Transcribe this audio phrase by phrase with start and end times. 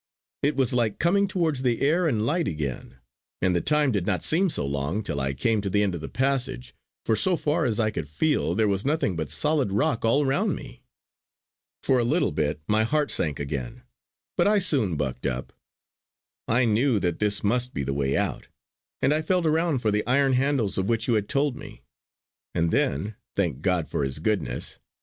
[0.41, 2.95] It was like coming towards the air and light again;
[3.39, 6.01] and the time did not seem so long till I came to the end of
[6.01, 6.73] the passage,
[7.05, 10.55] for so far as I could feel there was nothing but solid rock all round
[10.55, 10.81] me.
[11.83, 13.83] For a little bit my heart sank again;
[14.39, 15.53] but I soon bucked up.
[16.47, 18.47] I knew that this must be the way out;
[19.03, 21.83] and I felt around for the iron handles of which you had told me.
[22.55, 24.79] And then, Thank God for His goodness!